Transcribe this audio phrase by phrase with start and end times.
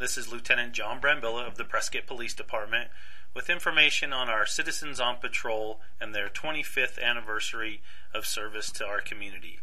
[0.00, 2.88] This is Lieutenant John Brambilla of the Prescott Police Department
[3.34, 7.82] with information on our Citizens on Patrol and their 25th anniversary
[8.14, 9.58] of service to our community.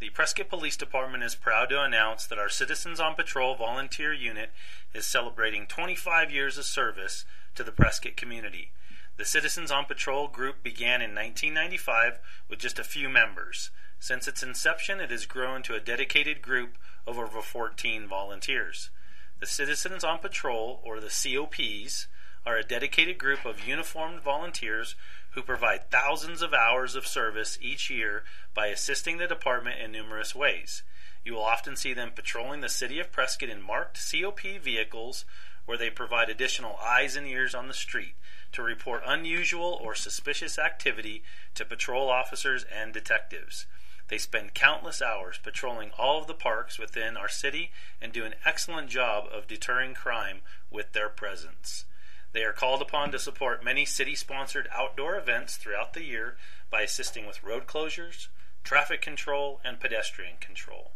[0.00, 4.50] The Prescott Police Department is proud to announce that our Citizens on Patrol volunteer unit
[4.92, 7.24] is celebrating 25 years of service
[7.54, 8.72] to the Prescott community.
[9.16, 12.18] The Citizens on Patrol group began in 1995
[12.50, 13.70] with just a few members.
[14.00, 18.90] Since its inception, it has grown to a dedicated group of over 14 volunteers.
[19.40, 22.08] The Citizens on Patrol, or the COPs,
[22.44, 24.96] are a dedicated group of uniformed volunteers
[25.30, 30.34] who provide thousands of hours of service each year by assisting the department in numerous
[30.34, 30.82] ways.
[31.24, 35.24] You will often see them patrolling the city of Prescott in marked COP vehicles
[35.66, 38.14] where they provide additional eyes and ears on the street
[38.50, 41.22] to report unusual or suspicious activity
[41.54, 43.66] to patrol officers and detectives.
[44.08, 48.34] They spend countless hours patrolling all of the parks within our city and do an
[48.44, 51.84] excellent job of deterring crime with their presence.
[52.32, 56.36] They are called upon to support many city sponsored outdoor events throughout the year
[56.70, 58.28] by assisting with road closures,
[58.64, 60.92] traffic control, and pedestrian control.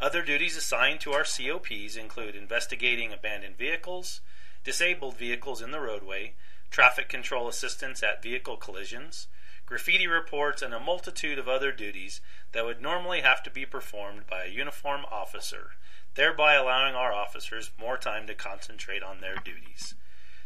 [0.00, 4.20] Other duties assigned to our COPs include investigating abandoned vehicles,
[4.64, 6.34] disabled vehicles in the roadway,
[6.70, 9.28] traffic control assistance at vehicle collisions,
[9.72, 12.20] graffiti reports, and a multitude of other duties
[12.52, 15.70] that would normally have to be performed by a uniformed officer,
[16.14, 19.94] thereby allowing our officers more time to concentrate on their duties.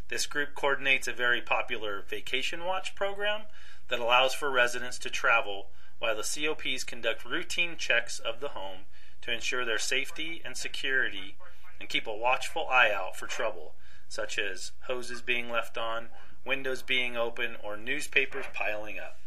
[0.07, 3.47] This group coordinates a very popular Vacation Watch program
[3.89, 8.83] that allows for residents to travel while the COPs conduct routine checks of the home
[9.23, 11.35] to ensure their safety and security
[11.81, 13.75] and keep a watchful eye out for trouble,
[14.09, 16.11] such as hoses being left on,
[16.47, 19.19] windows being open, or newspapers piling up.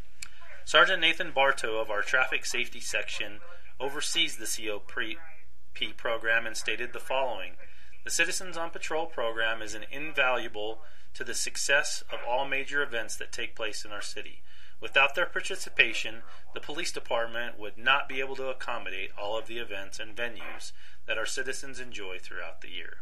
[0.66, 3.40] Sergeant Nathan Bartow of our Traffic Safety Section
[3.80, 5.18] oversees the COP
[5.98, 7.54] program and stated the following
[8.04, 10.82] The Citizens on Patrol program is an invaluable
[11.14, 14.42] to the success of all major events that take place in our city.
[14.82, 16.22] Without their participation,
[16.54, 20.72] the police department would not be able to accommodate all of the events and venues
[21.06, 22.98] that our citizens enjoy throughout the year.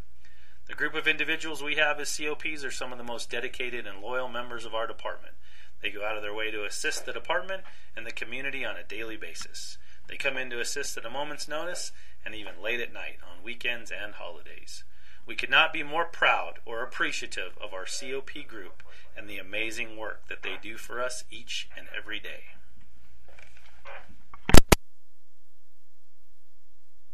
[0.67, 4.01] The group of individuals we have as COPs are some of the most dedicated and
[4.01, 5.35] loyal members of our department.
[5.81, 7.63] They go out of their way to assist the department
[7.95, 9.77] and the community on a daily basis.
[10.07, 11.93] They come in to assist at a moment's notice
[12.25, 14.83] and even late at night on weekends and holidays.
[15.25, 18.83] We could not be more proud or appreciative of our COP group
[19.15, 22.43] and the amazing work that they do for us each and every day.